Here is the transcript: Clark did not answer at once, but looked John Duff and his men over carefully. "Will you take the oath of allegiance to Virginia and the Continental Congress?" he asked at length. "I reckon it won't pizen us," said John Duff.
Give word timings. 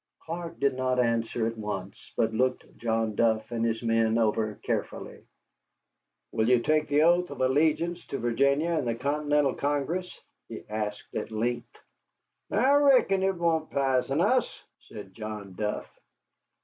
Clark 0.21 0.59
did 0.59 0.73
not 0.73 0.99
answer 0.99 1.45
at 1.45 1.59
once, 1.59 2.11
but 2.17 2.33
looked 2.33 2.65
John 2.75 3.13
Duff 3.13 3.51
and 3.51 3.63
his 3.63 3.83
men 3.83 4.17
over 4.17 4.55
carefully. 4.63 5.23
"Will 6.31 6.49
you 6.49 6.57
take 6.59 6.87
the 6.87 7.03
oath 7.03 7.29
of 7.29 7.39
allegiance 7.39 8.03
to 8.07 8.17
Virginia 8.17 8.71
and 8.71 8.87
the 8.87 8.95
Continental 8.95 9.53
Congress?" 9.53 10.19
he 10.49 10.63
asked 10.67 11.13
at 11.13 11.29
length. 11.29 11.75
"I 12.49 12.73
reckon 12.73 13.21
it 13.21 13.35
won't 13.35 13.69
pizen 13.69 14.21
us," 14.21 14.63
said 14.79 15.13
John 15.13 15.53
Duff. 15.53 15.85